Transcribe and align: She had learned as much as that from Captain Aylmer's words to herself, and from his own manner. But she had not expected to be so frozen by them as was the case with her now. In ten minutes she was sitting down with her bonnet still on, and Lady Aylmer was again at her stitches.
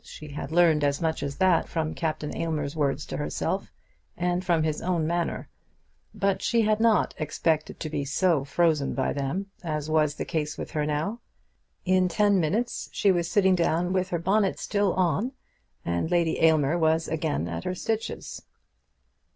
She 0.03 0.29
had 0.29 0.51
learned 0.51 0.83
as 0.83 0.99
much 0.99 1.21
as 1.21 1.35
that 1.35 1.69
from 1.69 1.93
Captain 1.93 2.35
Aylmer's 2.35 2.75
words 2.75 3.05
to 3.05 3.17
herself, 3.17 3.71
and 4.17 4.43
from 4.43 4.63
his 4.63 4.81
own 4.81 5.05
manner. 5.05 5.47
But 6.11 6.41
she 6.41 6.63
had 6.63 6.79
not 6.79 7.13
expected 7.19 7.79
to 7.79 7.87
be 7.87 8.03
so 8.03 8.43
frozen 8.43 8.95
by 8.95 9.13
them 9.13 9.51
as 9.63 9.91
was 9.91 10.15
the 10.15 10.25
case 10.25 10.57
with 10.57 10.71
her 10.71 10.87
now. 10.87 11.19
In 11.85 12.07
ten 12.07 12.39
minutes 12.39 12.89
she 12.91 13.11
was 13.11 13.29
sitting 13.29 13.53
down 13.53 13.93
with 13.93 14.09
her 14.09 14.17
bonnet 14.17 14.57
still 14.57 14.93
on, 14.93 15.33
and 15.85 16.09
Lady 16.09 16.41
Aylmer 16.41 16.79
was 16.79 17.07
again 17.07 17.47
at 17.47 17.63
her 17.65 17.75
stitches. 17.75 18.41